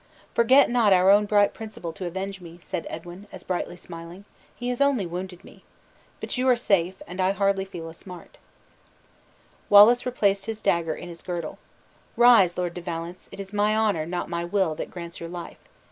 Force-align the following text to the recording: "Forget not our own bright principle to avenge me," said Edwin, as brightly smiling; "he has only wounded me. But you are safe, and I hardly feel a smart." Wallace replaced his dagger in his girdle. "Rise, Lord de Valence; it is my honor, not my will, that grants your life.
"Forget 0.33 0.67
not 0.67 0.93
our 0.93 1.11
own 1.11 1.27
bright 1.27 1.53
principle 1.53 1.93
to 1.93 2.07
avenge 2.07 2.41
me," 2.41 2.57
said 2.59 2.87
Edwin, 2.89 3.27
as 3.31 3.43
brightly 3.43 3.77
smiling; 3.77 4.25
"he 4.55 4.69
has 4.69 4.81
only 4.81 5.05
wounded 5.05 5.43
me. 5.43 5.63
But 6.19 6.39
you 6.39 6.49
are 6.49 6.55
safe, 6.55 6.99
and 7.05 7.21
I 7.21 7.33
hardly 7.33 7.65
feel 7.65 7.87
a 7.87 7.93
smart." 7.93 8.39
Wallace 9.69 10.03
replaced 10.03 10.47
his 10.47 10.59
dagger 10.59 10.95
in 10.95 11.07
his 11.07 11.21
girdle. 11.21 11.59
"Rise, 12.17 12.57
Lord 12.57 12.73
de 12.73 12.81
Valence; 12.81 13.29
it 13.31 13.39
is 13.39 13.53
my 13.53 13.75
honor, 13.75 14.07
not 14.07 14.27
my 14.27 14.43
will, 14.43 14.73
that 14.73 14.89
grants 14.89 15.19
your 15.19 15.29
life. 15.29 15.59